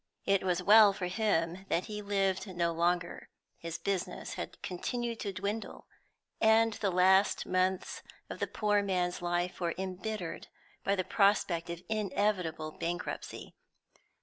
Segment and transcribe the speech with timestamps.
[0.25, 5.31] It was well for him that he lived no longer; his business had continued to
[5.31, 5.85] dwindle,
[6.41, 10.47] and the last months of the poor man's life were embittered
[10.83, 13.53] by the prospect of inevitable bankruptcy.